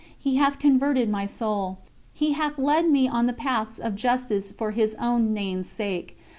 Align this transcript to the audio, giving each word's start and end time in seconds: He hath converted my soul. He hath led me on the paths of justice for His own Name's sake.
He 0.17 0.37
hath 0.37 0.57
converted 0.57 1.09
my 1.11 1.27
soul. 1.27 1.77
He 2.11 2.31
hath 2.31 2.57
led 2.57 2.89
me 2.89 3.07
on 3.07 3.27
the 3.27 3.33
paths 3.37 3.77
of 3.77 3.93
justice 3.93 4.51
for 4.51 4.71
His 4.71 4.95
own 4.95 5.31
Name's 5.31 5.69
sake. 5.69 6.17